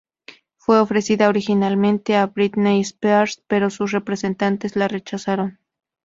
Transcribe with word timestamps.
Fue 0.57 0.79
ofrecida 0.79 1.29
originalmente 1.29 2.15
a 2.17 2.25
Britney 2.25 2.81
Spears, 2.81 3.43
pero 3.45 3.69
sus 3.69 3.91
representantes 3.91 4.75
la 4.75 4.87
rechazaron. 4.87 5.59